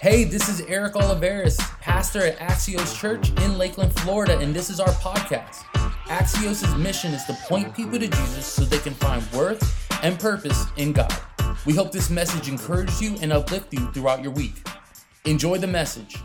[0.00, 4.80] Hey, this is Eric Oliveris, pastor at Axios Church in Lakeland, Florida, and this is
[4.80, 5.56] our podcast.
[6.06, 10.64] Axios' mission is to point people to Jesus so they can find worth and purpose
[10.78, 11.14] in God.
[11.66, 14.66] We hope this message encourages you and uplifts you throughout your week.
[15.26, 16.16] Enjoy the message.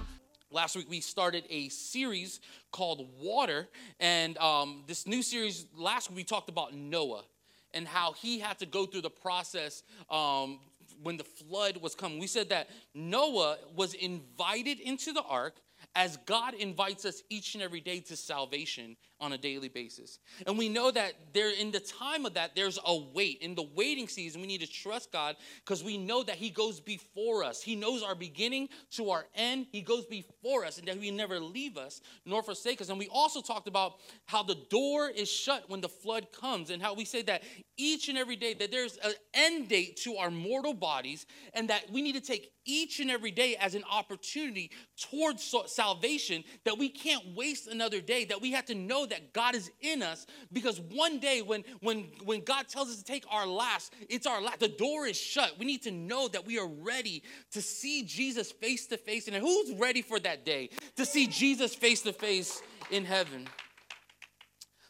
[0.50, 2.40] Last week we started a series
[2.72, 3.68] called Water,
[4.00, 7.26] and um, this new series, last week we talked about Noah
[7.74, 10.60] and how he had to go through the process um,
[11.02, 12.20] when the flood was coming.
[12.20, 15.58] We said that Noah was invited into the ark
[15.96, 20.20] as God invites us each and every day to salvation on a daily basis.
[20.46, 23.40] And we know that there in the time of that there's a wait.
[23.42, 25.36] In the waiting season we need to trust God
[25.66, 27.62] because we know that he goes before us.
[27.62, 29.68] He knows our beginning to our end.
[29.72, 32.90] He goes before us and that he never leave us nor forsake us.
[32.90, 36.82] And we also talked about how the door is shut when the flood comes and
[36.82, 37.44] how we say that
[37.78, 41.90] each and every day that there's an end date to our mortal bodies and that
[41.92, 46.90] we need to take each and every day as an opportunity towards salvation that we
[46.90, 50.80] can't waste another day that we have to know that God is in us because
[50.80, 54.60] one day when when when God tells us to take our last, it's our last.
[54.60, 55.58] The door is shut.
[55.60, 59.28] We need to know that we are ready to see Jesus face to face.
[59.28, 63.48] And who's ready for that day to see Jesus face to face in heaven?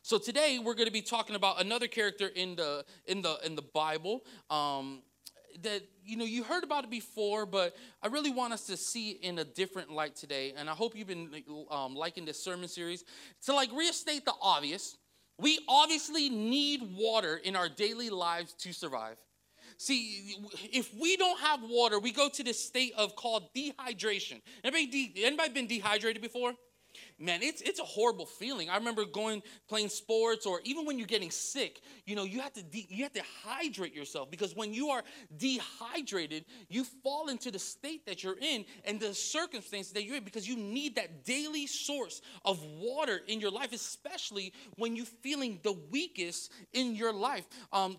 [0.08, 3.56] So today we're going to be talking about another character in the in the in
[3.56, 4.22] the Bible.
[4.50, 5.02] Um,
[5.64, 9.12] that you know you heard about it before but i really want us to see
[9.12, 10.54] it in a different light today.
[10.58, 13.04] And i hope you've been um, liking this sermon series.
[13.46, 14.98] To like restate the obvious
[15.40, 19.18] we obviously need water in our daily lives to survive.
[19.78, 20.36] See
[20.74, 24.42] if we don't have water we go to this state of called dehydration.
[24.64, 26.54] Anybody, de- anybody been dehydrated before
[27.20, 28.70] man, it's it's a horrible feeling.
[28.70, 32.54] I remember going playing sports, or even when you're getting sick, you know, you have
[32.54, 35.04] to de- you have to hydrate yourself because when you are
[35.38, 40.24] dehydrated, you fall into the state that you're in and the circumstances that you're in
[40.24, 45.60] because you need that daily source of water in your life, especially when you're feeling
[45.64, 47.48] the weakest in your life.
[47.74, 47.98] Um,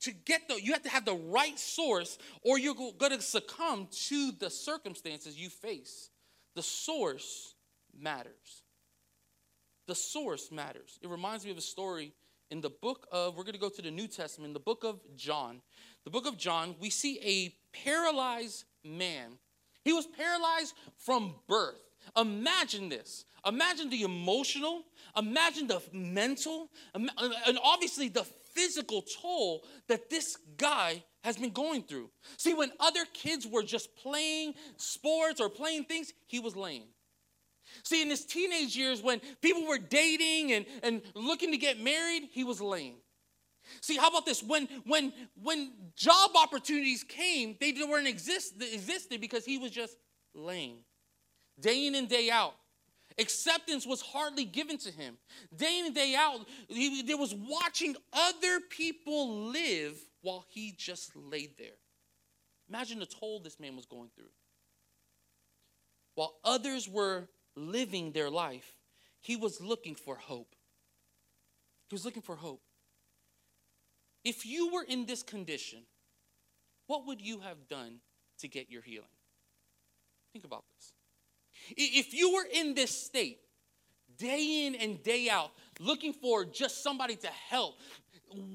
[0.00, 3.88] to get the, you have to have the right source, or you're going to succumb
[4.08, 6.10] to the circumstances you face.
[6.54, 7.53] The source
[7.98, 8.62] matters.
[9.86, 10.98] The source matters.
[11.02, 12.12] It reminds me of a story
[12.50, 15.00] in the book of, we're going to go to the New Testament, the book of
[15.16, 15.60] John.
[16.04, 19.38] The book of John, we see a paralyzed man.
[19.84, 21.82] He was paralyzed from birth.
[22.16, 23.24] Imagine this.
[23.46, 24.84] Imagine the emotional,
[25.16, 28.24] imagine the mental, and obviously the
[28.54, 32.08] physical toll that this guy has been going through.
[32.38, 36.86] See, when other kids were just playing sports or playing things, he was laying.
[37.82, 42.28] See, in his teenage years, when people were dating and, and looking to get married,
[42.30, 42.96] he was lame.
[43.80, 44.42] See, how about this?
[44.42, 45.12] When when
[45.42, 49.96] when job opportunities came, they weren't exist existed because he was just
[50.34, 50.78] lame.
[51.58, 52.54] Day in and day out.
[53.18, 55.16] Acceptance was hardly given to him.
[55.54, 61.14] Day in and day out, he, he was watching other people live while he just
[61.14, 61.76] laid there.
[62.68, 64.32] Imagine the toll this man was going through.
[66.16, 68.76] While others were living their life,
[69.20, 70.54] he was looking for hope.
[71.88, 72.62] He was looking for hope.
[74.24, 75.80] If you were in this condition,
[76.86, 78.00] what would you have done
[78.38, 79.06] to get your healing?
[80.32, 80.92] Think about this.
[81.76, 83.38] If you were in this state,
[84.18, 87.78] day in and day out, looking for just somebody to help,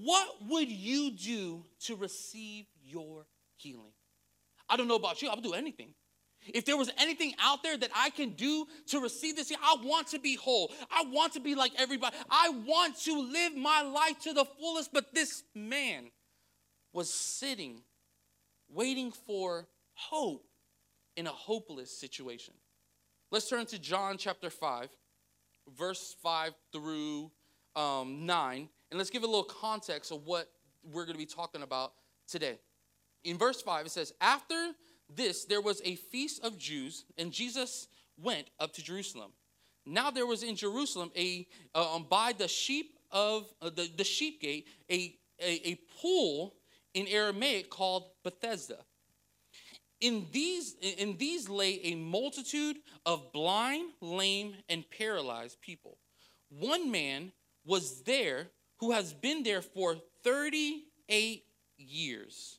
[0.03, 3.93] what would you do to receive your healing?
[4.67, 5.93] I don't know about you, I would do anything.
[6.53, 10.07] If there was anything out there that I can do to receive this, I want
[10.09, 10.71] to be whole.
[10.91, 12.15] I want to be like everybody.
[12.29, 14.93] I want to live my life to the fullest.
[14.93, 16.11] But this man
[16.93, 17.81] was sitting,
[18.69, 20.45] waiting for hope
[21.15, 22.53] in a hopeless situation.
[23.31, 24.89] Let's turn to John chapter 5,
[25.77, 27.29] verse 5 through
[27.75, 30.49] um, 9, and let's give a little context of what
[30.83, 31.93] we're going to be talking about
[32.27, 32.57] today.
[33.23, 34.71] In verse 5, it says, After
[35.15, 39.31] this, there was a feast of Jews, and Jesus went up to Jerusalem.
[39.85, 44.03] Now there was in Jerusalem a uh, um, by the sheep of uh, the, the
[44.03, 46.53] sheep gate a, a, a pool
[46.93, 48.77] in Aramaic called Bethesda.
[50.01, 55.97] In these, in these lay a multitude of blind, lame, and paralyzed people.
[56.49, 57.33] One man
[57.65, 58.47] was there
[58.79, 61.43] who has been there for 38
[61.77, 62.58] years.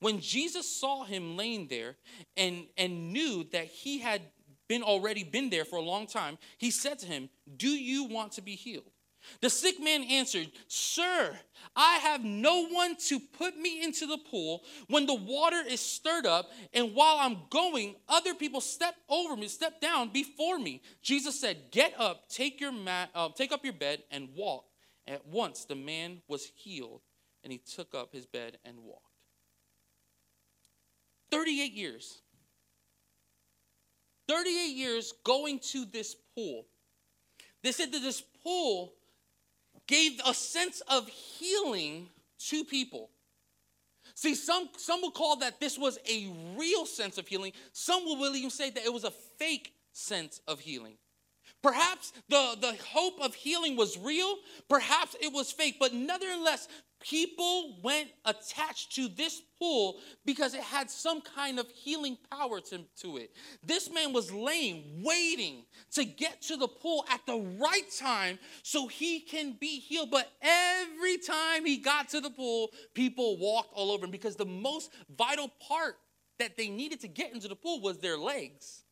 [0.00, 1.96] When Jesus saw him laying there
[2.36, 4.22] and, and knew that he had
[4.68, 8.32] been already been there for a long time, he said to him, Do you want
[8.32, 8.90] to be healed?
[9.40, 11.36] The sick man answered, Sir,
[11.74, 16.26] I have no one to put me into the pool when the water is stirred
[16.26, 20.82] up, and while I'm going, other people step over me, step down before me.
[21.02, 24.64] Jesus said, Get up, take, your mat, uh, take up your bed, and walk.
[25.06, 27.00] At once the man was healed,
[27.42, 29.07] and he took up his bed and walked.
[31.30, 32.20] 38 years.
[34.28, 36.66] 38 years going to this pool.
[37.62, 38.92] They said that this pool
[39.86, 42.08] gave a sense of healing
[42.38, 43.10] to people.
[44.14, 47.52] See, some, some will call that this was a real sense of healing.
[47.72, 50.94] Some will even say that it was a fake sense of healing.
[51.62, 54.36] Perhaps the, the hope of healing was real,
[54.68, 56.68] perhaps it was fake, but nonetheless,
[57.00, 62.80] people went attached to this pool because it had some kind of healing power to,
[63.00, 63.32] to it.
[63.64, 68.86] This man was laying, waiting to get to the pool at the right time so
[68.86, 70.10] he can be healed.
[70.10, 74.46] But every time he got to the pool, people walked all over him because the
[74.46, 75.96] most vital part
[76.38, 78.84] that they needed to get into the pool was their legs.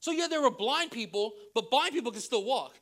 [0.00, 2.78] So, yeah, there were blind people, but blind people can still walk.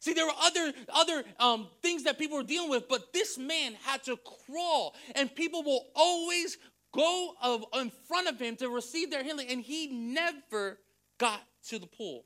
[0.00, 3.74] See, there were other other um, things that people were dealing with, but this man
[3.82, 4.16] had to
[4.46, 6.58] crawl, and people will always
[6.92, 10.78] go of, in front of him to receive their healing, and he never
[11.18, 12.24] got to the pool.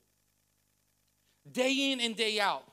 [1.50, 2.64] Day in and day out,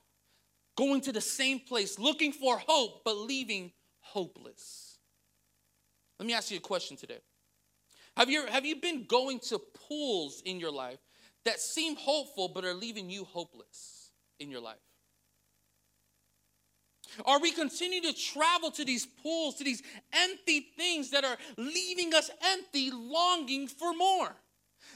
[0.75, 4.99] going to the same place, looking for hope, but leaving hopeless.
[6.19, 7.19] Let me ask you a question today.
[8.15, 10.97] Have you, have you been going to pools in your life
[11.45, 14.77] that seem hopeful but are leaving you hopeless in your life?
[17.25, 19.83] Or we continue to travel to these pools, to these
[20.13, 24.35] empty things that are leaving us empty, longing for more.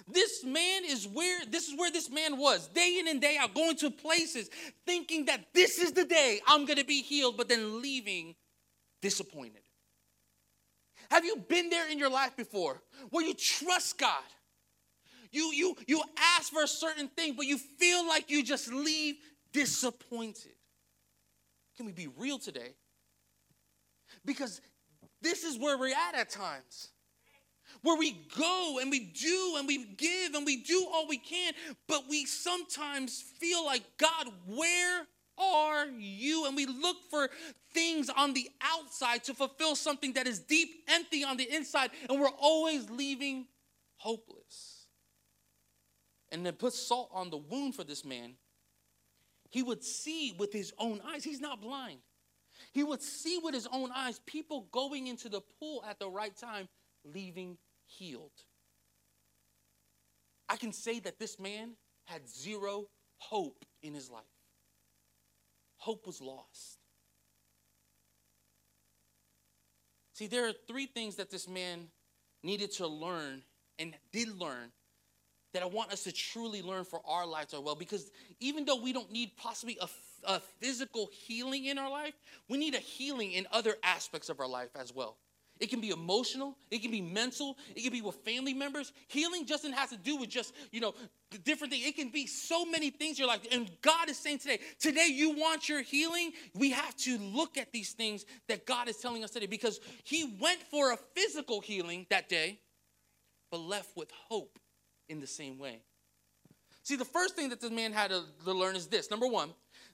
[0.08, 3.54] This man is where this is where this man was day in and day out,
[3.54, 4.50] going to places,
[4.86, 8.36] thinking that this is the day I'm gonna be healed, but then leaving
[9.02, 9.62] disappointed.
[11.10, 14.24] Have you been there in your life before where you trust God?
[15.32, 16.02] You you you
[16.38, 19.16] ask for a certain thing, but you feel like you just leave
[19.52, 20.54] disappointed.
[21.82, 22.76] Can we be real today?
[24.24, 24.62] Because
[25.20, 26.90] this is where we're at at times.
[27.82, 31.54] Where we go and we do and we give and we do all we can,
[31.88, 35.08] but we sometimes feel like, God, where
[35.40, 36.46] are you?
[36.46, 37.30] And we look for
[37.74, 42.22] things on the outside to fulfill something that is deep empty on the inside, and
[42.22, 43.48] we're always leaving
[43.96, 44.86] hopeless.
[46.32, 48.36] And then put salt on the wound for this man
[49.52, 51.24] he would see with his own eyes.
[51.24, 52.00] He's not blind.
[52.72, 56.36] He would see with his own eyes people going into the pool at the right
[56.36, 56.68] time,
[57.04, 58.32] leaving healed.
[60.48, 61.72] I can say that this man
[62.06, 62.88] had zero
[63.18, 64.24] hope in his life.
[65.78, 66.78] Hope was lost.
[70.14, 71.88] See, there are three things that this man
[72.44, 73.44] needed to learn
[73.80, 74.72] and did learn
[75.54, 77.76] that I want us to truly learn for our lives as well.
[77.76, 79.88] Because even though we don't need possibly a,
[80.24, 82.14] a physical healing in our life,
[82.50, 85.18] we need a healing in other aspects of our life as well.
[85.60, 88.94] It can be emotional, it can be mental, it can be with family members.
[89.10, 90.96] Healing doesn't have to do with just, you know,
[91.44, 91.86] different things.
[91.86, 93.46] It can be so many things in your life.
[93.52, 97.72] And God is saying today, today you want your healing, we have to look at
[97.72, 102.08] these things that God is telling us today because He went for a physical healing
[102.10, 102.58] that day,
[103.52, 104.58] but left with hope
[105.12, 105.82] in the same way.
[106.84, 109.52] See, the first thing that this man had to, learn is this number one,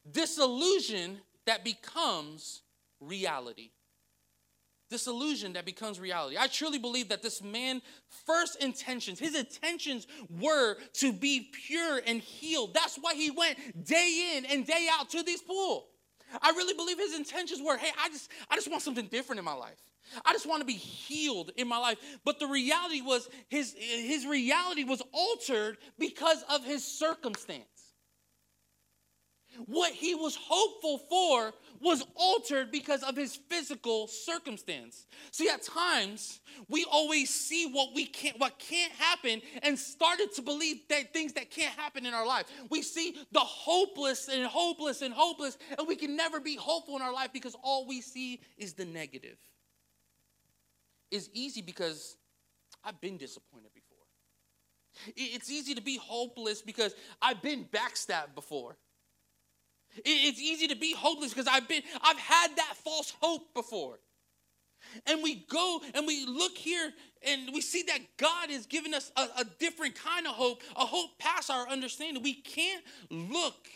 [0.09, 2.61] disillusion that becomes
[3.01, 3.71] reality.
[4.89, 6.37] Disillusion that becomes reality.
[6.39, 7.81] I truly believe that this man'
[8.25, 10.07] first intentions, his intentions
[10.39, 12.73] were to be pure and healed.
[12.73, 15.87] That's why he went day in and day out to this pool.
[16.41, 19.45] I really believe his intentions were, hey, I just, I just want something different in
[19.45, 19.81] my life.
[20.25, 21.97] I just want to be healed in my life.
[22.23, 27.65] But the reality was his, his reality was altered because of his circumstance.
[29.65, 35.07] What he was hopeful for was altered because of his physical circumstance.
[35.31, 40.41] See, at times we always see what we can't, what can't happen, and started to
[40.41, 42.45] believe that things that can't happen in our life.
[42.69, 47.01] We see the hopeless and hopeless and hopeless, and we can never be hopeful in
[47.01, 49.37] our life because all we see is the negative
[51.11, 52.17] is easy because
[52.83, 53.97] I've been disappointed before.
[55.15, 58.77] It's easy to be hopeless because I've been backstabbed before.
[60.05, 63.99] It's easy to be hopeless because I've been I've had that false hope before.
[65.05, 66.91] And we go and we look here
[67.27, 70.85] and we see that God has given us a, a different kind of hope, a
[70.85, 72.23] hope past our understanding.
[72.23, 73.67] We can't look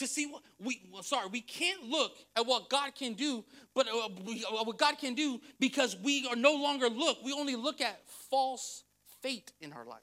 [0.00, 3.86] to see what we well, sorry we can't look at what god can do but
[3.86, 7.56] uh, we, uh, what god can do because we are no longer look we only
[7.56, 8.84] look at false
[9.22, 10.00] fate in our life.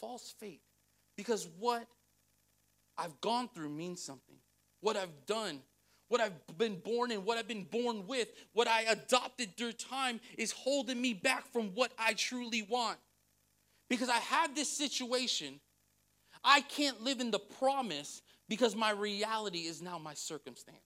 [0.00, 0.62] False fate.
[1.16, 1.86] Because what
[2.96, 4.36] i've gone through means something.
[4.80, 5.60] What i've done
[6.10, 10.20] what I've been born in, what I've been born with, what I adopted through time
[10.38, 12.96] is holding me back from what I truly want.
[13.90, 15.60] Because I have this situation
[16.44, 20.78] I can't live in the promise because my reality is now my circumstance.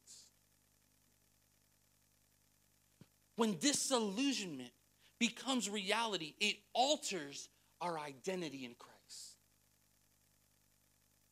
[3.37, 4.73] When disillusionment
[5.18, 7.49] becomes reality, it alters
[7.80, 9.37] our identity in Christ.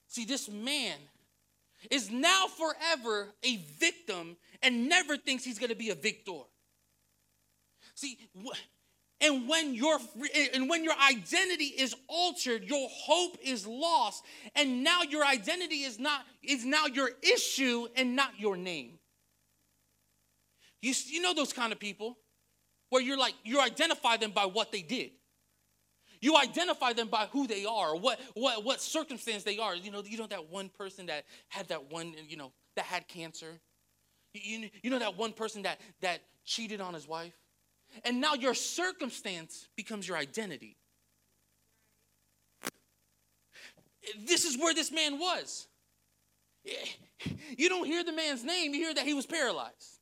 [0.09, 0.97] See, this man
[1.91, 6.41] is now forever a victim and never thinks he's going to be a victor.
[7.95, 8.19] See,
[9.21, 9.99] and when your
[10.35, 14.25] eh, and when your identity is altered, your hope is lost,
[14.55, 18.99] and now your identity is not is now your issue and not your name.
[20.83, 22.17] You, you know those kind of people
[22.89, 25.11] where you're like you identify them by what they did.
[26.23, 29.75] You identify them by who they are, what what what circumstance they are.
[29.75, 33.07] You know, you know that one person that had that one, you know, that had
[33.09, 33.61] cancer.
[34.33, 37.35] You, you, you know that one person that that cheated on his wife.
[38.05, 40.77] And now your circumstance becomes your identity.
[44.25, 45.67] This is where this man was.
[47.57, 50.01] You don't hear the man's name, you hear that he was paralyzed.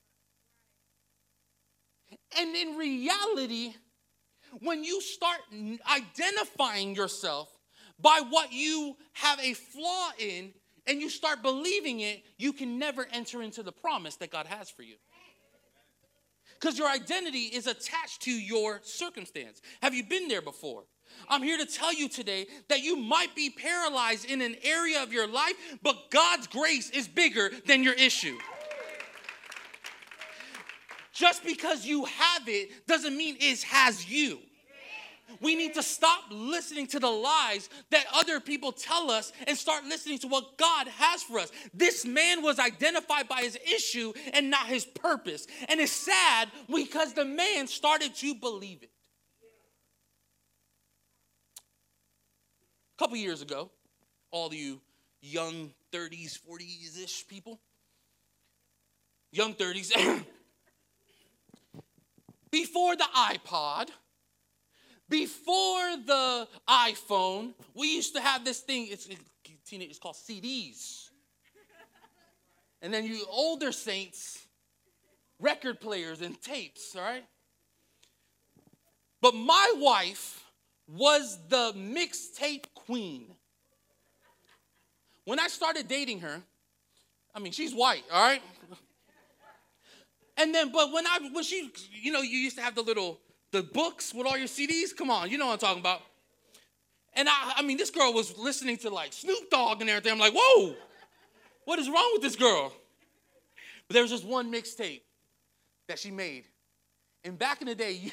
[2.39, 3.75] And in reality,
[4.61, 5.39] when you start
[5.91, 7.49] identifying yourself
[7.99, 10.53] by what you have a flaw in
[10.87, 14.71] and you start believing it, you can never enter into the promise that God has
[14.71, 14.97] for you
[16.61, 19.61] because your identity is attached to your circumstance.
[19.83, 20.85] Have you been there before?
[21.29, 25.13] I'm here to tell you today that you might be paralyzed in an area of
[25.13, 28.37] your life, but God's grace is bigger than your issue.
[31.13, 34.39] Just because you have it doesn't mean it has you.
[35.41, 39.85] We need to stop listening to the lies that other people tell us and start
[39.85, 41.51] listening to what God has for us.
[41.75, 45.47] This man was identified by his issue and not his purpose.
[45.69, 48.91] And it's sad because the man started to believe it.
[52.97, 53.71] A couple years ago,
[54.31, 54.81] all you
[55.21, 57.61] young 30s, 40s ish people,
[59.31, 59.93] young 30s,
[62.51, 63.91] before the iPod,
[65.09, 69.09] before the iPhone, we used to have this thing, it's,
[69.71, 71.09] it's called CDs.
[72.83, 74.47] And then you older saints,
[75.41, 77.25] record players and tapes, all right?
[79.21, 80.45] But my wife
[80.87, 83.27] was the mixtape queen.
[85.25, 86.41] When I started dating her,
[87.35, 88.43] I mean, she's white, all right?
[90.37, 93.19] And then, but when I, when she, you know, you used to have the little
[93.53, 94.95] the books with all your CDs.
[94.97, 96.03] Come on, you know what I'm talking about.
[97.15, 100.13] And I, I mean, this girl was listening to like Snoop Dogg and everything.
[100.13, 100.75] I'm like, whoa,
[101.65, 102.73] what is wrong with this girl?
[103.87, 105.01] But there was just one mixtape
[105.89, 106.45] that she made.
[107.25, 108.11] And back in the day, you,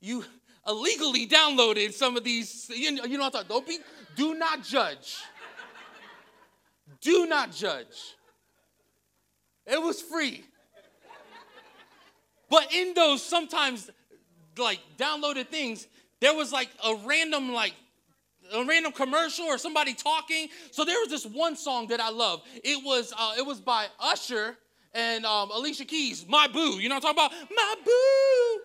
[0.00, 0.24] you
[0.66, 3.78] illegally downloaded some of these, you know, you know what I'm talking Don't be,
[4.16, 5.18] do not judge.
[7.00, 8.16] Do not judge.
[9.66, 10.44] It was free.
[12.50, 13.90] But in those, sometimes
[14.58, 15.86] like downloaded things,
[16.20, 17.74] there was like a random like
[18.52, 20.48] a random commercial or somebody talking.
[20.70, 22.42] So there was this one song that I love.
[22.62, 24.56] It was uh, it was by Usher
[24.94, 27.50] and um, Alicia Keys, "My Boo." You know what I'm talking about?
[27.54, 28.62] My Boo.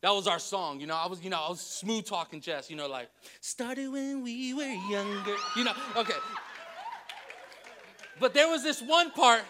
[0.00, 0.80] That was our song.
[0.80, 2.70] You know, I was you know I was smooth talking Jess.
[2.70, 3.08] You know, like
[3.40, 5.36] started when we were younger.
[5.56, 6.14] You know, okay.
[8.20, 9.42] But there was this one part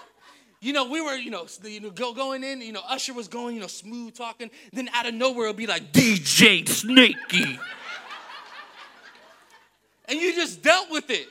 [0.60, 3.28] you know, we were, you know, you know, go, going in, you know, Usher was
[3.28, 4.50] going, you know, smooth talking.
[4.72, 7.58] Then out of nowhere, it'll be like DJ Snakey.
[10.06, 11.28] and you just dealt with it.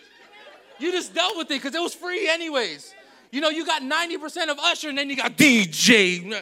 [0.80, 2.94] You just dealt with it because it was free anyways.
[3.32, 6.42] You know, you got 90% of Usher and then you got DJ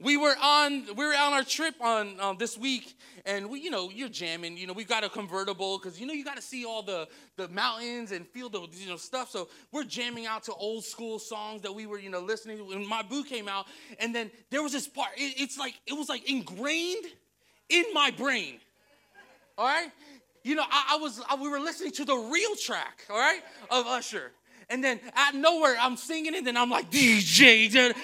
[0.00, 2.96] we were on we were on our trip on um, this week
[3.26, 6.12] and we you know you're jamming you know we've got a convertible because you know
[6.12, 9.48] you got to see all the the mountains and feel the you know stuff so
[9.72, 12.86] we're jamming out to old school songs that we were you know listening to when
[12.88, 13.66] my boo came out
[14.00, 17.04] and then there was this part it, it's like it was like ingrained
[17.68, 18.58] in my brain
[19.56, 19.90] all right?
[20.42, 23.40] You know i, I was I, we were listening to the real track all right
[23.70, 24.32] of usher
[24.68, 27.94] and then out of nowhere i'm singing it and i'm like dj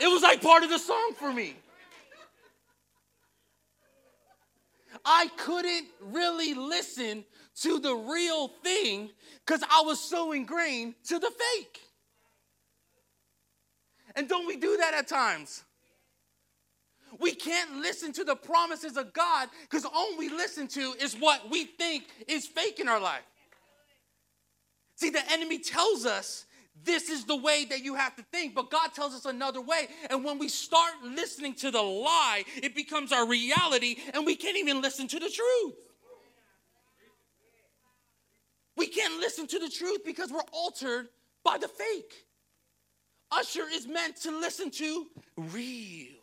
[0.00, 1.56] it was like part of the song for me.
[5.04, 7.24] I couldn't really listen
[7.62, 9.10] to the real thing
[9.44, 11.80] because I was so ingrained to the fake.
[14.16, 15.64] And don't we do that at times?
[17.20, 21.50] We can't listen to the promises of God because all we listen to is what
[21.50, 23.22] we think is fake in our life.
[24.96, 26.44] See, the enemy tells us
[26.84, 29.88] this is the way that you have to think, but God tells us another way.
[30.10, 34.56] And when we start listening to the lie, it becomes our reality, and we can't
[34.56, 35.74] even listen to the truth.
[38.76, 41.08] We can't listen to the truth because we're altered
[41.44, 42.26] by the fake.
[43.30, 45.06] Usher is meant to listen to
[45.36, 46.14] real.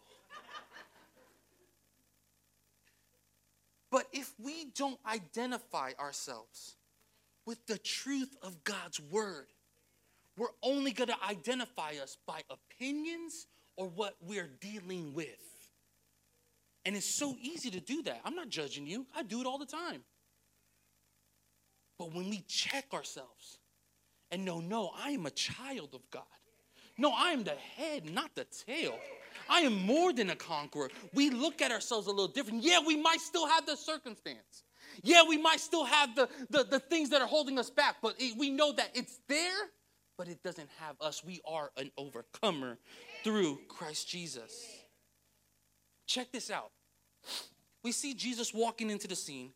[3.92, 6.76] But if we don't identify ourselves
[7.46, 9.48] with the truth of God's word,
[10.38, 15.28] we're only going to identify us by opinions or what we're dealing with.
[16.86, 18.22] And it's so easy to do that.
[18.24, 20.02] I'm not judging you, I do it all the time.
[21.98, 23.60] But when we check ourselves
[24.32, 26.24] and know, no, I am a child of God.
[26.98, 28.98] No, I am the head, not the tail.
[29.50, 30.90] I am more than a conqueror.
[31.14, 32.64] We look at ourselves a little different.
[32.64, 34.64] Yeah, we might still have the circumstance.
[35.04, 38.16] Yeah, we might still have the, the, the things that are holding us back, but
[38.18, 39.70] it, we know that it's there,
[40.18, 41.24] but it doesn't have us.
[41.24, 42.78] We are an overcomer
[43.24, 44.66] through Christ Jesus.
[46.08, 46.72] Check this out.
[47.84, 49.52] We see Jesus walking into the scene.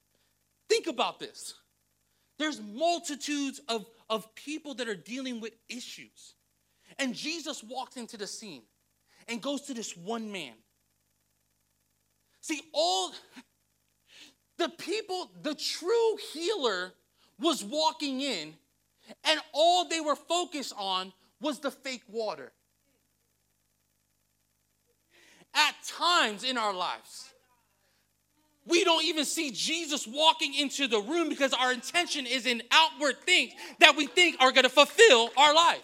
[0.67, 1.55] Think about this.
[2.37, 6.35] There's multitudes of, of people that are dealing with issues.
[6.97, 8.63] And Jesus walks into the scene
[9.27, 10.53] and goes to this one man.
[12.41, 13.11] See, all
[14.57, 16.93] the people, the true healer
[17.39, 18.53] was walking in,
[19.23, 22.51] and all they were focused on was the fake water.
[25.53, 27.29] At times in our lives,
[28.65, 33.19] we don't even see Jesus walking into the room because our intention is in outward
[33.25, 35.81] things that we think are going to fulfill our life.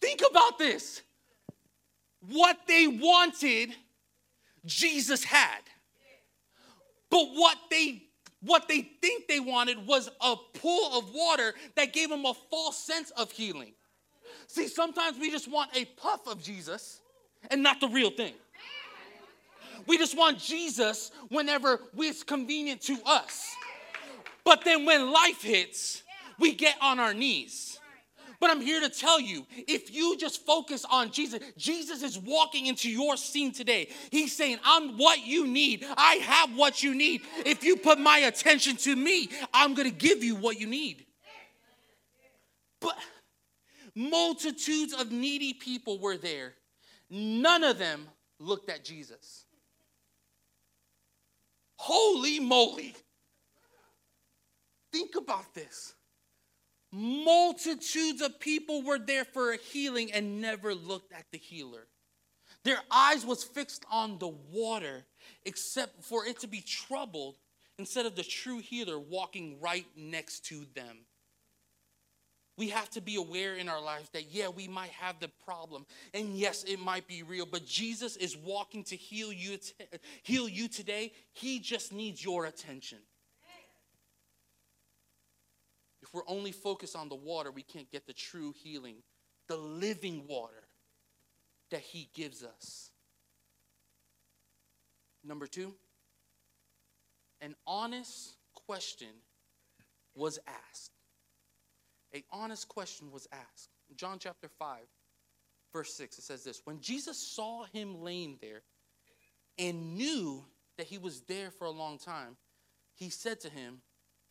[0.00, 1.02] Think about this.
[2.20, 3.74] What they wanted,
[4.64, 5.60] Jesus had.
[7.10, 8.04] But what they
[8.44, 12.78] what they think they wanted was a pool of water that gave them a false
[12.78, 13.72] sense of healing.
[14.46, 17.00] See, sometimes we just want a puff of Jesus
[17.50, 18.34] and not the real thing.
[19.86, 23.54] We just want Jesus whenever it's convenient to us.
[24.44, 26.02] But then when life hits,
[26.38, 27.73] we get on our knees.
[28.40, 32.66] But I'm here to tell you if you just focus on Jesus, Jesus is walking
[32.66, 33.88] into your scene today.
[34.10, 35.84] He's saying, I'm what you need.
[35.96, 37.22] I have what you need.
[37.44, 41.04] If you put my attention to me, I'm going to give you what you need.
[42.80, 42.96] But
[43.94, 46.54] multitudes of needy people were there.
[47.10, 49.44] None of them looked at Jesus.
[51.76, 52.94] Holy moly.
[54.92, 55.94] Think about this.
[56.96, 61.88] Multitudes of people were there for a healing and never looked at the healer.
[62.62, 65.04] Their eyes was fixed on the water
[65.44, 67.36] except for it to be troubled
[67.80, 70.98] instead of the true healer walking right next to them.
[72.56, 75.86] We have to be aware in our lives that, yeah, we might have the problem.
[76.14, 79.58] And yes, it might be real, but Jesus is walking to heal you,
[80.22, 81.12] heal you today.
[81.32, 82.98] He just needs your attention.
[86.14, 89.02] We're only focused on the water, we can't get the true healing,
[89.48, 90.64] the living water
[91.70, 92.90] that He gives us.
[95.22, 95.74] Number two,
[97.42, 99.08] an honest question
[100.14, 100.92] was asked
[102.14, 103.70] a honest question was asked.
[103.90, 104.78] In John chapter 5,
[105.72, 108.62] verse 6, it says this When Jesus saw him laying there
[109.58, 110.44] and knew
[110.78, 112.36] that he was there for a long time,
[112.94, 113.82] he said to him,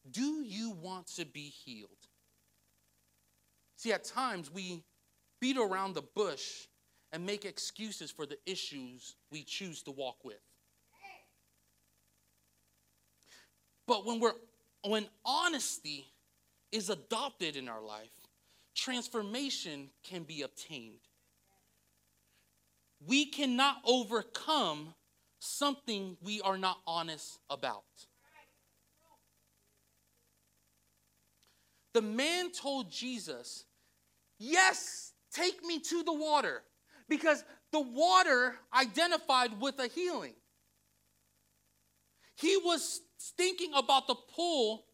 [0.10, 1.90] Do you want to be healed?
[3.78, 4.84] See, at times we
[5.40, 6.68] beat around the bush
[7.12, 10.40] and make excuses for the issues we choose to walk with.
[13.88, 14.34] But when we're
[14.86, 16.06] when honesty
[16.72, 18.12] is adopted in our life,
[18.76, 21.00] transformation can be obtained.
[23.06, 24.94] We cannot overcome
[25.40, 27.84] something we are not honest about.
[31.94, 33.66] The man told Jesus,
[34.40, 36.64] Yes, take me to the water,
[37.08, 40.34] because the water identified with a healing.
[42.36, 43.02] He was
[43.38, 44.86] thinking about the pool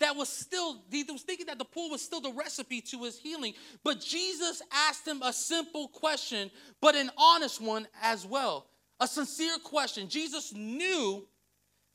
[0.00, 3.18] that was still, he was thinking that the pool was still the recipe to his
[3.18, 3.54] healing.
[3.84, 8.66] But Jesus asked him a simple question, but an honest one as well.
[8.98, 10.08] A sincere question.
[10.08, 11.26] Jesus knew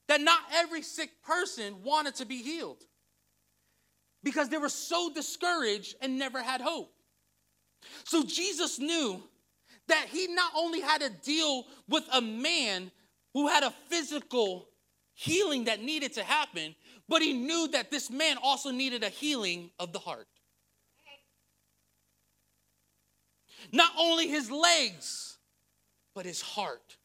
[0.07, 2.83] that not every sick person wanted to be healed
[4.25, 6.91] because they were so discouraged and never had hope.
[8.03, 9.23] So Jesus knew
[9.88, 12.91] that he not only had to deal with a man
[13.35, 14.67] who had a physical
[15.13, 16.75] healing that needed to happen,
[17.07, 20.27] but he knew that this man also needed a healing of the heart.
[23.71, 25.38] Not only his legs,
[26.15, 26.97] but his heart.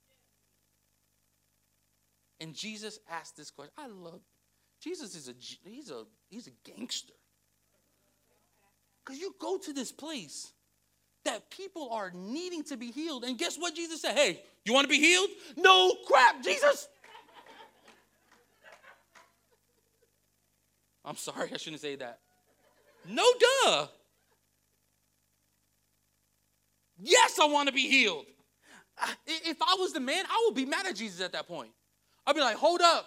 [2.40, 3.74] And Jesus asked this question.
[3.76, 4.20] I love
[4.80, 5.34] Jesus is a
[5.68, 7.12] he's a he's a gangster.
[9.04, 10.52] Cuz you go to this place
[11.24, 14.14] that people are needing to be healed and guess what Jesus said?
[14.14, 15.30] Hey, you want to be healed?
[15.56, 16.88] No crap, Jesus.
[21.04, 22.20] I'm sorry, I shouldn't say that.
[23.08, 23.86] No duh.
[26.98, 28.26] Yes, I want to be healed.
[29.26, 31.70] If I was the man, I would be mad at Jesus at that point.
[32.26, 33.06] I'd be like, hold up.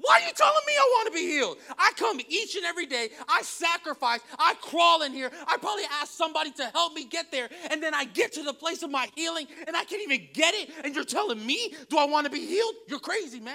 [0.00, 1.58] Why are you telling me I want to be healed?
[1.78, 3.10] I come each and every day.
[3.28, 4.20] I sacrifice.
[4.38, 5.30] I crawl in here.
[5.46, 7.48] I probably ask somebody to help me get there.
[7.70, 10.54] And then I get to the place of my healing and I can't even get
[10.54, 10.70] it.
[10.84, 12.74] And you're telling me, do I want to be healed?
[12.88, 13.54] You're crazy, man.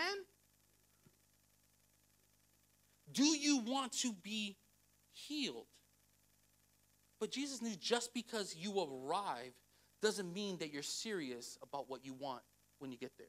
[3.11, 4.57] Do you want to be
[5.13, 5.65] healed?
[7.19, 9.53] But Jesus knew just because you arrive
[10.01, 12.43] doesn't mean that you're serious about what you want
[12.79, 13.27] when you get there.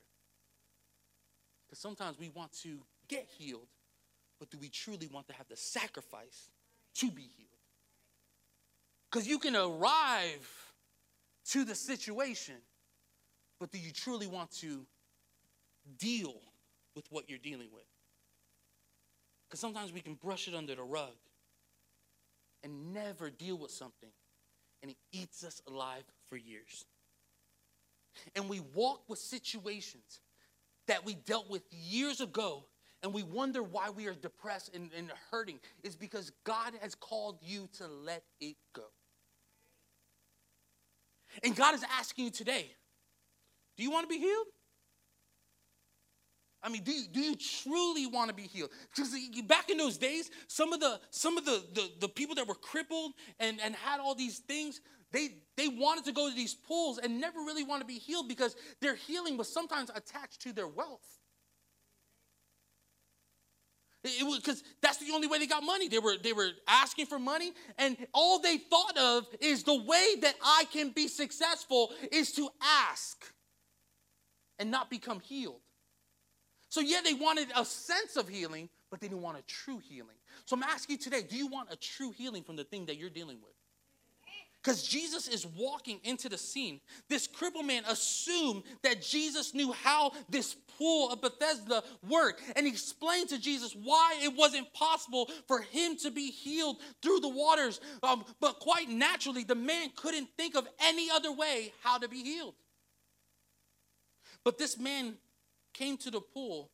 [1.67, 3.69] Because sometimes we want to get healed,
[4.39, 6.51] but do we truly want to have the sacrifice
[6.97, 7.49] to be healed?
[9.11, 10.73] Because you can arrive
[11.51, 12.57] to the situation,
[13.61, 14.85] but do you truly want to
[15.99, 16.35] deal
[16.95, 17.85] with what you're dealing with?
[19.49, 21.15] Because sometimes we can brush it under the rug
[22.65, 24.11] and never deal with something,
[24.83, 26.85] and it eats us alive for years.
[28.35, 30.21] And we walk with situations
[30.89, 32.65] that we dealt with years ago
[33.07, 37.39] and we wonder why we are depressed and, and hurting is because God has called
[37.41, 38.83] you to let it go.
[41.45, 42.75] And God is asking you today
[43.77, 44.47] do you want to be healed?
[46.65, 48.71] I mean, do you, do you truly want to be healed?
[48.93, 49.15] Because
[49.45, 52.57] back in those days, some of the some of the, the, the people that were
[52.57, 54.81] crippled and, and had all these things,
[55.13, 58.27] they they wanted to go to these pools and never really want to be healed
[58.27, 61.16] because their healing was sometimes attached to their wealth
[64.37, 65.89] because that's the only way they got money.
[65.89, 70.17] They were they were asking for money, and all they thought of is the way
[70.23, 72.49] that I can be successful is to
[72.89, 73.25] ask
[74.59, 75.61] and not become healed.
[76.69, 80.17] So yeah, they wanted a sense of healing, but they didn't want a true healing.
[80.45, 82.97] So I'm asking you today: Do you want a true healing from the thing that
[82.97, 83.53] you're dealing with?
[84.67, 86.81] Because Jesus is walking into the scene.
[87.09, 92.43] This crippled man assumed that Jesus knew how this pool of Bethesda worked.
[92.57, 97.21] And he explained to Jesus why it wasn't possible for him to be healed through
[97.21, 97.81] the waters.
[98.03, 102.25] Um, but quite naturally, the man couldn't think of any other way how to be
[102.25, 102.57] healed.
[104.43, 105.15] But this man
[105.75, 106.73] came to the pool,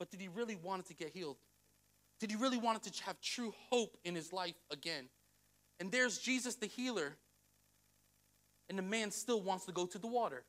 [0.00, 1.36] but did he really want to get healed?
[2.18, 5.08] Did he really want to have true hope in his life again?
[5.80, 7.16] And there's Jesus the healer,
[8.68, 10.44] and the man still wants to go to the water.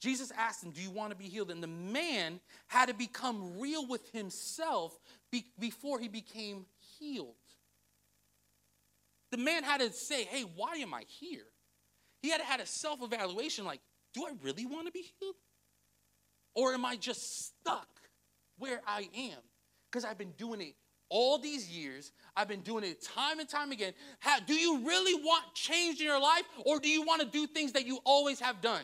[0.00, 1.50] Jesus asked him, Do you want to be healed?
[1.50, 4.98] And the man had to become real with himself
[5.30, 6.66] be- before he became
[6.98, 7.36] healed.
[9.30, 11.44] The man had to say, Hey, why am I here?
[12.20, 13.80] He had to have a self evaluation like,
[14.12, 15.36] Do I really want to be healed?
[16.54, 17.88] Or am I just stuck
[18.58, 19.38] where I am?
[19.90, 20.74] Because I've been doing it
[21.12, 22.10] all these years.
[22.34, 23.92] I've been doing it time and time again.
[24.18, 27.46] How, do you really want change in your life or do you want to do
[27.46, 28.82] things that you always have done?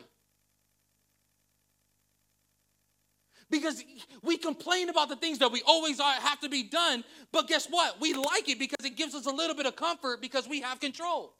[3.49, 3.83] Because
[4.21, 7.65] we complain about the things that we always are, have to be done, but guess
[7.65, 7.99] what?
[7.99, 10.79] We like it because it gives us a little bit of comfort because we have
[10.79, 11.33] control.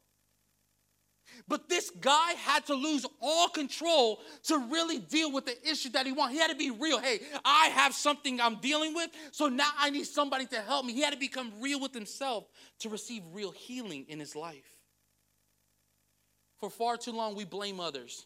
[1.47, 6.05] But this guy had to lose all control to really deal with the issue that
[6.05, 6.33] he wanted.
[6.33, 6.99] He had to be real.
[6.99, 10.93] Hey, I have something I'm dealing with, so now I need somebody to help me.
[10.93, 12.45] He had to become real with himself
[12.79, 14.65] to receive real healing in his life.
[16.59, 18.25] For far too long, we blame others.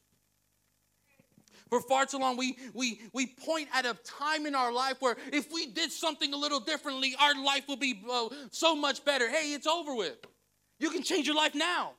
[1.69, 5.17] For far too long, we, we, we point at a time in our life where
[5.31, 9.29] if we did something a little differently, our life will be uh, so much better.
[9.29, 10.17] Hey, it's over with.
[10.79, 11.93] You can change your life now.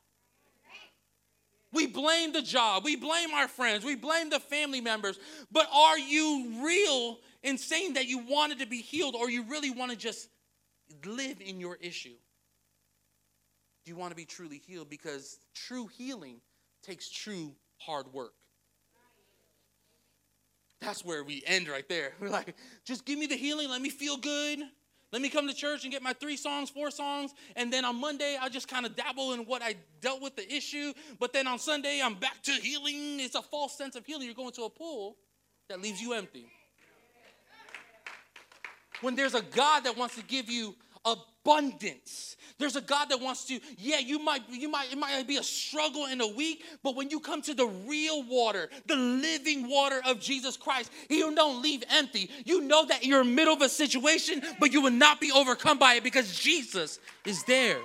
[1.74, 5.18] We blame the job, we blame our friends, we blame the family members.
[5.50, 9.70] But are you real in saying that you wanted to be healed or you really
[9.70, 10.28] want to just
[11.04, 12.14] live in your issue?
[13.84, 14.88] Do you want to be truly healed?
[14.88, 16.37] Because true healing
[16.82, 18.34] takes true hard work.
[20.80, 22.12] That's where we end right there.
[22.20, 24.60] We're like, just give me the healing, let me feel good.
[25.14, 28.00] Let me come to church and get my three songs, four songs, and then on
[28.00, 30.92] Monday I just kind of dabble in what I dealt with the issue.
[31.20, 33.20] But then on Sunday I'm back to healing.
[33.20, 34.24] It's a false sense of healing.
[34.27, 35.14] You're going to a pool
[35.68, 36.48] that leaves you empty.
[39.03, 40.74] When there's a God that wants to give you
[41.44, 42.37] abundance.
[42.59, 45.42] There's a God that wants to, yeah, you might, you might, it might be a
[45.42, 50.00] struggle in a week, but when you come to the real water, the living water
[50.07, 52.30] of Jesus Christ, you don't leave empty.
[52.44, 55.33] You know that you're in the middle of a situation, but you will not be
[55.33, 57.80] overcome by it because Jesus is there.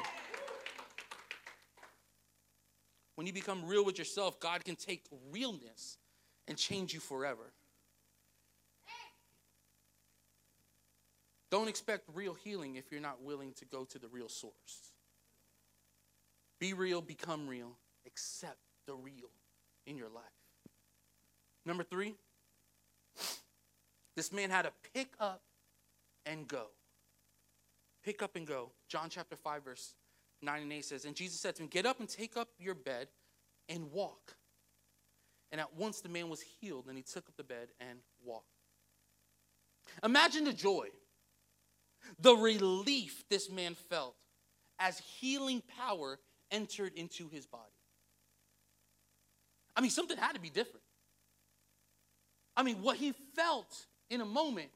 [3.15, 5.97] When you become real with yourself, God can take realness
[6.47, 7.51] and change you forever.
[11.51, 14.93] Don't expect real healing if you're not willing to go to the real source.
[16.59, 19.29] Be real, become real, accept the real
[19.87, 20.23] in your life.
[21.65, 22.15] Number three,
[24.15, 25.41] this man had to pick up
[26.25, 26.67] and go.
[28.03, 28.71] Pick up and go.
[28.87, 29.95] John chapter 5, verse
[30.41, 32.75] 9 and 8 says, And Jesus said to him, Get up and take up your
[32.75, 33.07] bed
[33.67, 34.35] and walk.
[35.51, 38.45] And at once the man was healed, and he took up the bed and walked.
[40.03, 40.89] Imagine the joy
[42.19, 44.15] the relief this man felt
[44.79, 46.19] as healing power
[46.51, 47.63] entered into his body.
[49.75, 50.83] I mean, something had to be different.
[52.55, 54.69] I mean, what he felt in a moment,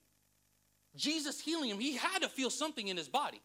[0.96, 3.42] Jesus healing him, he had to feel something in his body.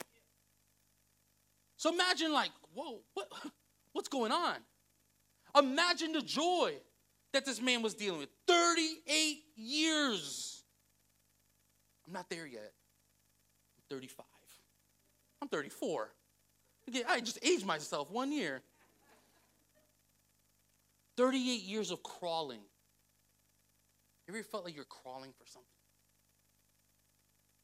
[1.76, 3.28] So imagine, like, whoa, what,
[3.92, 4.56] what's going on?
[5.56, 6.74] Imagine the joy
[7.32, 8.28] that this man was dealing with.
[8.46, 10.62] 38 years.
[12.06, 12.72] I'm not there yet.
[13.90, 14.24] 35.
[15.42, 16.10] I'm 34.
[16.88, 18.62] Again, I just aged myself one year.
[21.16, 22.60] 38 years of crawling.
[24.26, 25.68] Have you ever felt like you're crawling for something?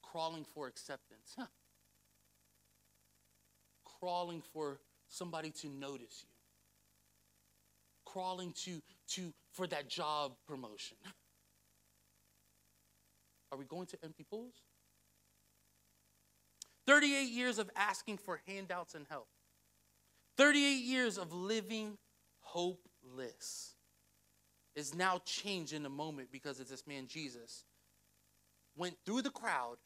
[0.03, 1.35] Crawling for acceptance.
[1.39, 1.47] Huh.
[4.01, 6.31] Crawling for somebody to notice you.
[8.05, 10.97] Crawling to, to for that job promotion.
[13.53, 14.55] Are we going to empty pools?
[16.87, 19.29] 38 years of asking for handouts and help.
[20.37, 21.97] 38 years of living
[22.41, 23.75] hopeless
[24.75, 27.65] is now changed in a moment because of this man Jesus
[28.77, 29.77] went through the crowd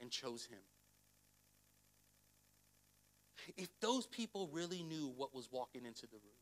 [0.00, 0.58] and chose him.
[3.56, 6.32] If those people really knew what was walking into the room,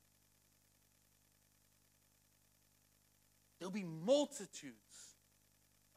[3.58, 5.16] there'll be multitudes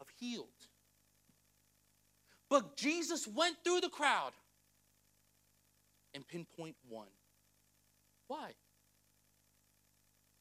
[0.01, 0.47] of healed
[2.49, 4.31] but Jesus went through the crowd
[6.13, 7.07] and pinpoint one.
[8.27, 8.51] Why?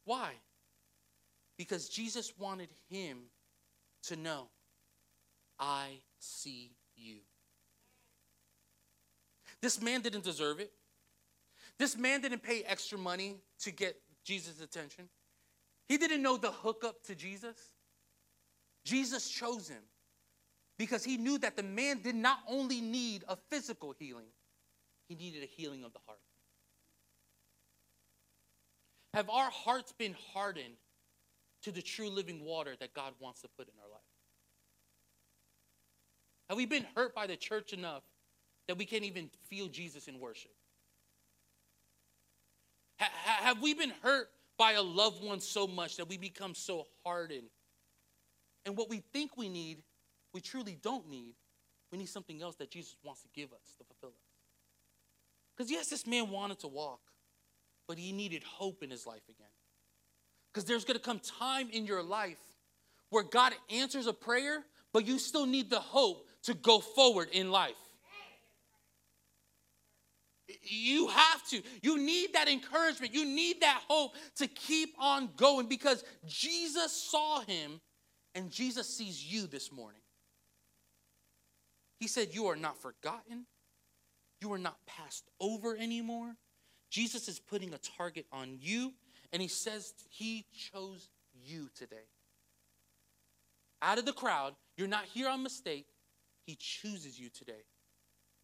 [0.05, 0.33] Why?
[1.57, 3.19] Because Jesus wanted him
[4.05, 4.49] to know,
[5.59, 7.19] I see you.
[9.63, 10.73] This man didn't deserve it.
[11.79, 15.09] This man didn't pay extra money to get Jesus' attention.
[15.89, 17.57] He didn't know the hookup to Jesus.
[18.85, 19.83] Jesus chose him
[20.79, 24.27] because he knew that the man did not only need a physical healing,
[25.09, 26.19] he needed a healing of the heart.
[29.15, 30.75] Have our hearts been hardened
[31.63, 34.01] to the true living water that God wants to put in our life?
[36.49, 38.03] Have we been hurt by the church enough
[38.67, 40.51] that we can't even feel Jesus in worship?
[42.99, 46.87] Ha- have we been hurt by a loved one so much that we become so
[47.05, 47.49] hardened?
[48.67, 49.83] And what we think we need
[50.35, 51.35] we truly don't need,
[51.93, 54.25] we need something else that Jesus wants to give us to fulfill us.
[55.57, 57.01] Because, yes, this man wanted to walk,
[57.87, 59.47] but he needed hope in his life again.
[60.53, 62.39] Because there's going to come time in your life
[63.11, 67.53] where God answers a prayer, but you still need the hope to go forward in
[67.53, 67.77] life.
[70.63, 71.63] You have to.
[71.83, 73.15] You need that encouragement.
[73.15, 77.81] You need that hope to keep on going because Jesus saw him
[78.35, 80.01] and Jesus sees you this morning.
[82.05, 83.47] He said, You are not forgotten.
[84.43, 86.37] You are not passed over anymore.
[86.91, 88.93] Jesus is putting a target on you,
[89.33, 92.05] and he says he chose you today.
[93.81, 95.87] Out of the crowd, you're not here on mistake.
[96.45, 97.65] He chooses you today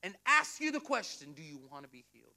[0.03, 2.33] and asks you the question Do you want to be healed?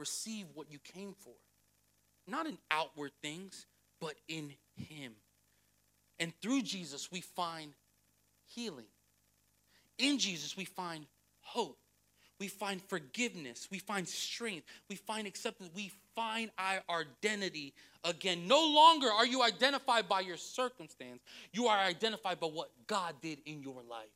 [0.00, 1.36] Receive what you came for,
[2.26, 3.66] not in outward things,
[4.00, 5.12] but in Him.
[6.18, 7.72] And through Jesus, we find
[8.54, 8.86] healing.
[9.98, 11.06] In Jesus, we find
[11.40, 11.78] hope.
[12.40, 18.48] we find forgiveness, we find strength, we find acceptance, we find our identity again.
[18.48, 21.20] No longer are you identified by your circumstance,
[21.52, 24.08] you are identified by what God did in your life.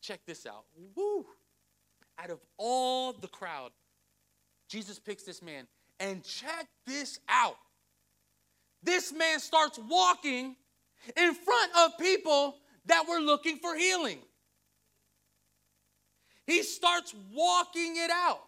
[0.00, 0.64] Check this out.
[0.94, 1.26] Woo!
[2.18, 3.72] Out of all the crowd,
[4.68, 5.66] Jesus picks this man.
[5.98, 7.56] And check this out.
[8.82, 10.56] This man starts walking
[11.16, 14.18] in front of people that were looking for healing.
[16.46, 18.40] He starts walking it out.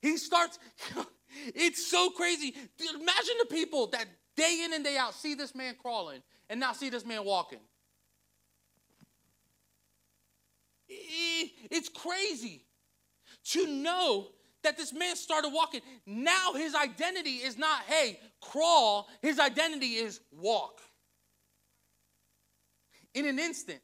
[0.00, 0.58] He starts,
[1.54, 2.54] it's so crazy.
[2.78, 6.72] Imagine the people that day in and day out see this man crawling and now
[6.72, 7.60] see this man walking.
[10.88, 12.64] It's crazy
[13.44, 14.28] to know
[14.62, 15.80] that this man started walking.
[16.06, 19.08] Now his identity is not, hey, crawl.
[19.20, 20.80] His identity is walk.
[23.14, 23.80] In an instant.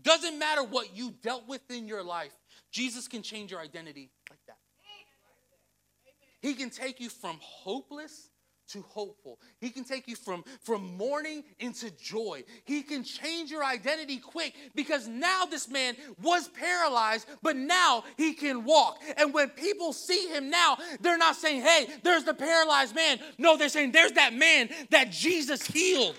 [0.00, 2.32] Doesn't matter what you dealt with in your life,
[2.70, 4.58] Jesus can change your identity like that.
[6.40, 8.30] He can take you from hopeless
[8.68, 9.40] to hopeful.
[9.60, 12.44] He can take you from, from mourning into joy.
[12.64, 18.34] He can change your identity quick because now this man was paralyzed, but now he
[18.34, 19.00] can walk.
[19.16, 23.18] And when people see him now, they're not saying, hey, there's the paralyzed man.
[23.38, 26.16] No, they're saying, there's that man that Jesus healed.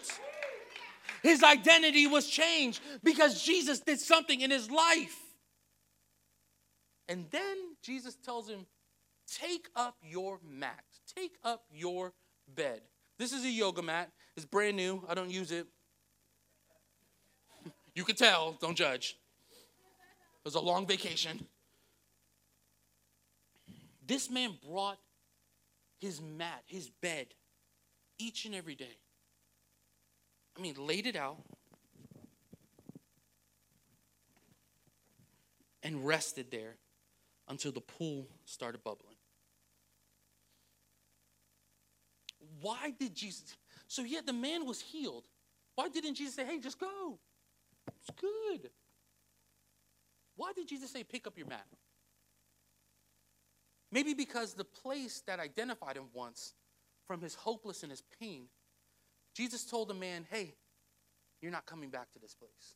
[1.22, 5.18] His identity was changed because Jesus did something in his life.
[7.08, 8.66] And then Jesus tells him,
[9.28, 10.84] Take up your mat,
[11.16, 12.14] take up your
[12.56, 12.82] bed.
[13.18, 14.10] This is a yoga mat.
[14.36, 15.04] It's brand new.
[15.08, 15.68] I don't use it.
[17.96, 19.18] you can tell, don't judge.
[19.52, 21.46] It was a long vacation.
[24.08, 24.98] This man brought
[26.00, 27.28] his mat, his bed,
[28.18, 28.98] each and every day.
[30.60, 31.38] I mean, laid it out
[35.82, 36.76] and rested there
[37.48, 39.16] until the pool started bubbling.
[42.60, 43.56] Why did Jesus?
[43.88, 45.24] So, yet the man was healed.
[45.76, 47.18] Why didn't Jesus say, hey, just go?
[47.88, 48.70] It's good.
[50.36, 51.66] Why did Jesus say, pick up your mat?
[53.94, 56.54] Maybe because the place that identified him once
[57.08, 58.50] from his hopeless and his pain,
[59.40, 60.54] Jesus told the man, hey,
[61.42, 62.76] you're not coming back to this place.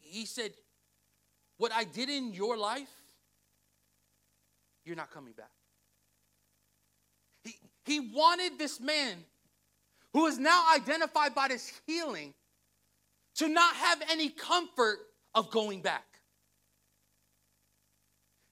[0.00, 0.52] he said,
[1.58, 2.88] What I did in your life,
[4.86, 5.50] you're not coming back.
[7.42, 7.52] He,
[7.84, 9.18] he wanted this man
[10.14, 12.32] who is now identified by this healing
[13.34, 15.00] to not have any comfort
[15.34, 16.06] of going back.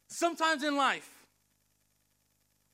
[0.09, 1.22] Sometimes in life,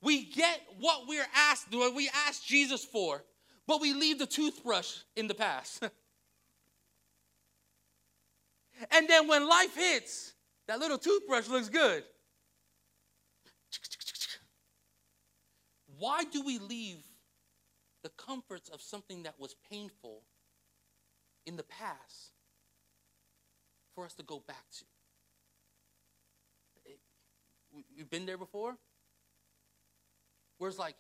[0.01, 3.25] we get what we're asked, what we ask Jesus for,
[3.67, 5.83] but we leave the toothbrush in the past.
[8.93, 10.35] And then when life hits,
[10.69, 12.05] that little toothbrush looks good.
[15.99, 17.03] Why do we leave
[18.03, 20.23] the comforts of something that was painful
[21.45, 22.33] in the past
[23.95, 24.85] for us to go back to?
[27.95, 28.77] You've been there before?
[30.59, 30.95] Where it's like,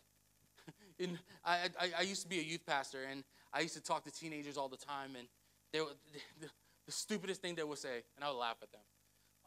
[0.99, 4.05] in, I, I, I used to be a youth pastor, and I used to talk
[4.05, 5.29] to teenagers all the time, and
[5.73, 5.88] they, were
[6.87, 8.81] the stupidest thing they would say, and I would laugh at them.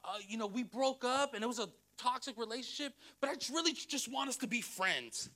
[0.03, 3.73] Uh, you know, we broke up and it was a toxic relationship, but I really
[3.73, 5.29] just want us to be friends.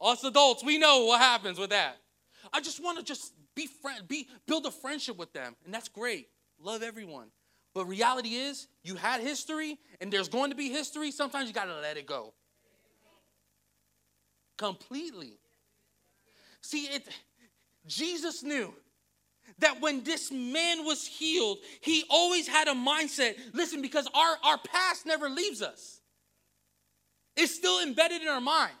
[0.00, 1.96] Us adults, we know what happens with that.
[2.52, 5.88] I just want to just be friend, be build a friendship with them, and that's
[5.88, 6.28] great.
[6.62, 7.28] Love everyone.
[7.74, 11.10] But reality is, you had history, and there's going to be history.
[11.10, 12.32] Sometimes you got to let it go.
[14.60, 15.38] Completely.
[16.60, 17.08] See, it
[17.86, 18.74] Jesus knew
[19.58, 24.58] that when this man was healed, he always had a mindset listen, because our, our
[24.58, 26.02] past never leaves us,
[27.38, 28.74] it's still embedded in our mind.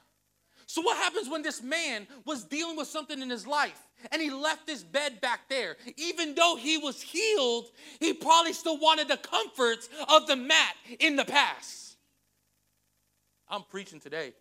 [0.66, 3.80] So, what happens when this man was dealing with something in his life
[4.12, 5.78] and he left his bed back there?
[5.96, 7.68] Even though he was healed,
[8.00, 11.96] he probably still wanted the comforts of the mat in the past.
[13.48, 14.34] I'm preaching today.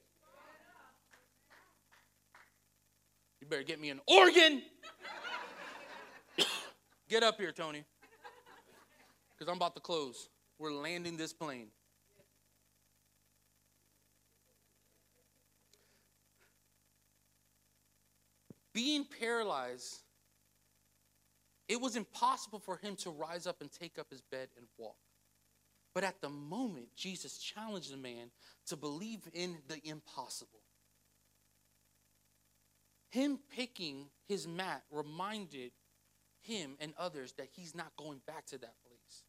[3.39, 4.62] You better get me an organ.
[7.10, 7.84] Get up here, Tony.
[9.38, 10.30] Because I'm about to close.
[10.60, 11.70] We're landing this plane.
[18.74, 20.04] Being paralyzed,
[21.68, 24.96] it was impossible for him to rise up and take up his bed and walk.
[25.96, 28.30] But at the moment, Jesus challenged the man
[28.68, 30.59] to believe in the impossible.
[33.10, 35.72] Him picking his mat reminded
[36.42, 39.24] him and others that he's not going back to that place.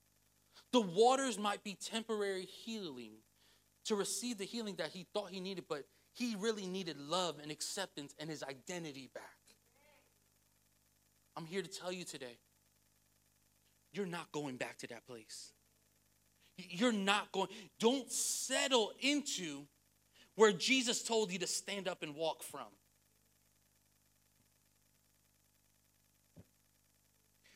[0.73, 3.13] The waters might be temporary healing
[3.87, 7.51] to receive the healing that he thought he needed, but he really needed love and
[7.51, 9.25] acceptance and his identity back.
[11.37, 12.39] I'm here to tell you today
[13.93, 15.53] you're not going back to that place.
[16.57, 19.63] You're not going, don't settle into
[20.37, 22.67] where Jesus told you to stand up and walk from.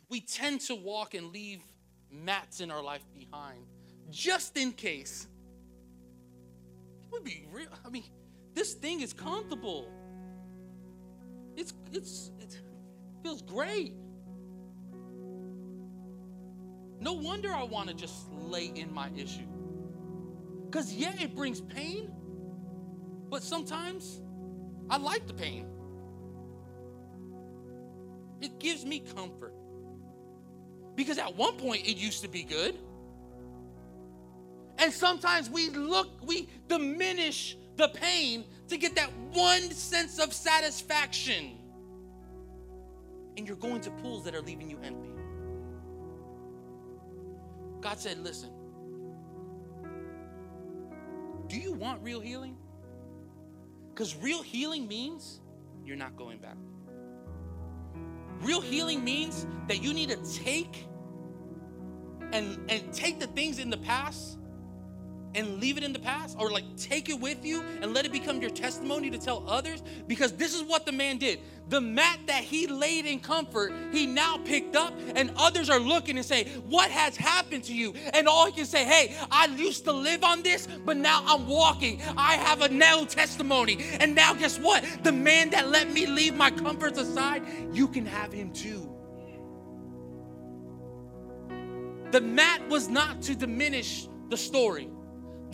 [0.08, 1.60] We tend to walk and leave
[2.10, 3.66] mats in our life behind
[4.10, 5.26] just in case.
[7.10, 7.68] Would be real.
[7.84, 8.04] I mean,
[8.54, 9.88] this thing is comfortable.
[11.56, 12.60] It's it's it
[13.22, 13.94] feels great.
[17.00, 19.46] No wonder I want to just lay in my issue.
[20.74, 22.10] Because, yeah, it brings pain,
[23.28, 24.22] but sometimes
[24.90, 25.68] I like the pain.
[28.40, 29.54] It gives me comfort.
[30.96, 32.78] Because at one point it used to be good.
[34.78, 41.58] And sometimes we look, we diminish the pain to get that one sense of satisfaction.
[43.36, 45.10] And you're going to pools that are leaving you empty.
[47.80, 48.50] God said, Listen,
[51.48, 52.56] do you want real healing?
[53.92, 55.40] Because real healing means
[55.84, 56.56] you're not going back.
[58.44, 60.86] Real healing means that you need to take
[62.32, 64.38] and, and take the things in the past
[65.34, 68.12] and leave it in the past or like take it with you and let it
[68.12, 71.40] become your testimony to tell others because this is what the man did.
[71.68, 76.16] The mat that he laid in comfort he now picked up and others are looking
[76.16, 77.94] and say what has happened to you?
[78.12, 81.46] And all he can say hey i used to live on this but now i'm
[81.46, 82.00] walking.
[82.16, 83.78] I have a now testimony.
[84.00, 84.84] And now guess what?
[85.02, 88.90] The man that let me leave my comforts aside you can have him too.
[92.10, 94.88] The mat was not to diminish the story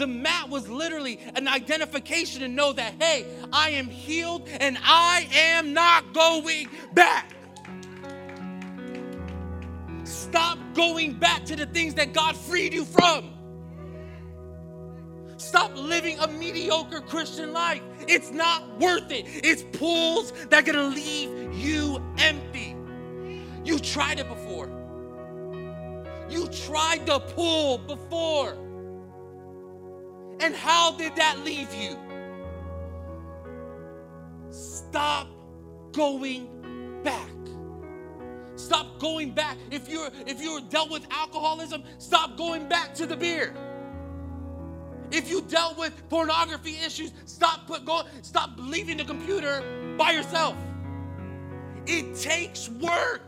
[0.01, 5.29] the mat was literally an identification to know that, hey, I am healed and I
[5.33, 7.31] am not going back.
[10.05, 13.35] Stop going back to the things that God freed you from.
[15.37, 17.83] Stop living a mediocre Christian life.
[18.09, 19.27] It's not worth it.
[19.27, 22.75] It's pools that are gonna leave you empty.
[23.65, 24.71] You tried it before.
[26.31, 28.70] You tried the pool before.
[30.41, 31.99] And how did that leave you?
[34.51, 35.29] Stop
[35.93, 36.49] going
[37.03, 37.29] back.
[38.57, 39.57] Stop going back.
[39.71, 43.55] If you're if you're dealt with alcoholism, stop going back to the beer.
[45.11, 49.63] If you dealt with pornography issues, stop put go stop leaving the computer
[49.97, 50.57] by yourself.
[51.87, 53.23] It takes work.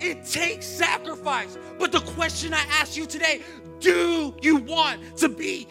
[0.00, 1.58] It takes sacrifice.
[1.78, 3.42] But the question I ask you today
[3.80, 5.68] do you want to be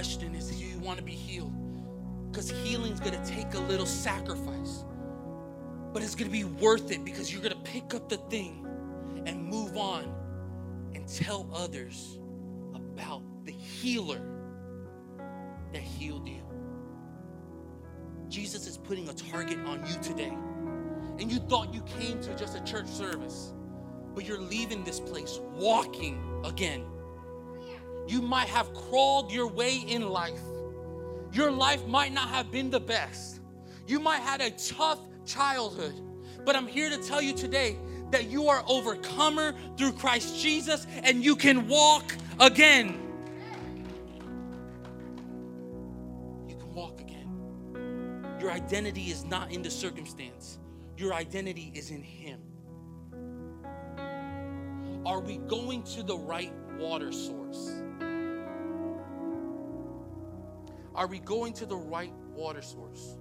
[0.00, 1.52] question is do you want to be healed?
[2.30, 4.86] Because healing's going to take a little sacrifice,
[5.92, 8.66] but it's going to be worth it because you're going to pick up the thing
[9.26, 10.10] and move on
[10.94, 12.18] and tell others
[12.74, 14.22] about the healer
[15.74, 16.44] that healed you.
[18.30, 20.32] Jesus is putting a target on you today.
[21.18, 23.52] And you thought you came to just a church service,
[24.14, 26.86] but you're leaving this place walking again.
[28.10, 30.40] You might have crawled your way in life.
[31.32, 33.38] Your life might not have been the best.
[33.86, 35.94] You might have had a tough childhood.
[36.44, 37.78] But I'm here to tell you today
[38.10, 42.98] that you are overcomer through Christ Jesus and you can walk again.
[46.48, 48.26] You can walk again.
[48.40, 50.58] Your identity is not in the circumstance,
[50.96, 52.40] your identity is in Him.
[55.06, 57.82] Are we going to the right water source?
[60.94, 63.16] Are we going to the right water source?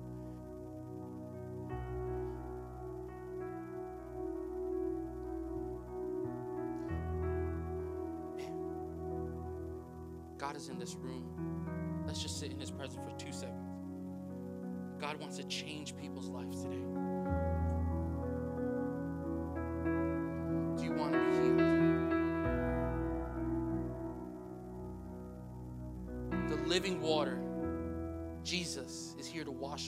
[10.37, 12.03] God is in this room.
[12.07, 13.69] Let's just sit in His presence for two seconds.
[14.99, 16.83] God wants to change people's lives today.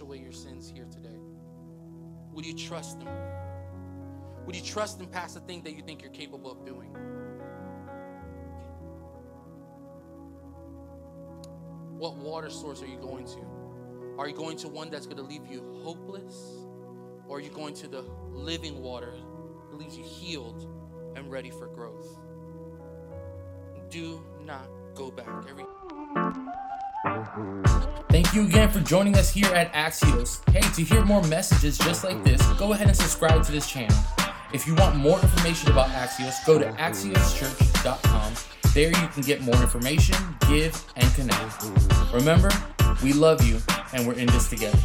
[0.02, 1.20] Away your sins here today.
[2.34, 3.10] Would you trust Him?
[4.46, 6.96] Would you trust Him past the thing that you think you're capable of doing?
[11.98, 13.46] What water source are you going to?
[14.18, 16.66] Are you going to one that's going to leave you hopeless?
[17.28, 19.14] Or are you going to the living water
[19.70, 20.68] that leaves you healed
[21.16, 22.18] and ready for growth?
[23.90, 25.28] Do not go back.
[25.50, 25.66] Every
[28.10, 30.48] Thank you again for joining us here at Axios.
[30.50, 33.98] Hey, to hear more messages just like this, go ahead and subscribe to this channel.
[34.54, 38.34] If you want more information about Axios, go to axioschurch.com.
[38.74, 40.16] There you can get more information,
[40.48, 41.64] give, and connect.
[42.14, 42.50] Remember,
[43.04, 43.60] we love you
[43.94, 44.80] and we're in this together.